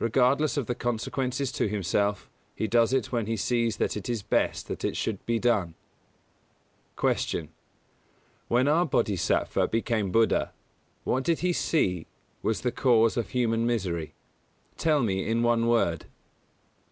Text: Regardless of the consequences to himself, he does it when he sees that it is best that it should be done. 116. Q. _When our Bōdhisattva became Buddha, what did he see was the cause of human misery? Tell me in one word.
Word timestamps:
Regardless 0.00 0.56
of 0.56 0.66
the 0.66 0.74
consequences 0.74 1.52
to 1.52 1.68
himself, 1.68 2.28
he 2.52 2.66
does 2.66 2.92
it 2.92 3.12
when 3.12 3.26
he 3.26 3.36
sees 3.36 3.76
that 3.76 3.96
it 3.96 4.08
is 4.08 4.20
best 4.20 4.66
that 4.66 4.84
it 4.84 4.96
should 4.96 5.24
be 5.24 5.38
done. 5.38 5.76
116. 6.98 7.42
Q. 7.42 7.48
_When 8.50 8.68
our 8.68 8.84
Bōdhisattva 8.88 9.70
became 9.70 10.10
Buddha, 10.10 10.52
what 11.04 11.22
did 11.22 11.38
he 11.46 11.52
see 11.52 12.08
was 12.42 12.62
the 12.62 12.72
cause 12.72 13.16
of 13.16 13.30
human 13.30 13.64
misery? 13.64 14.14
Tell 14.76 15.00
me 15.00 15.24
in 15.24 15.44
one 15.44 15.68
word. 15.68 16.06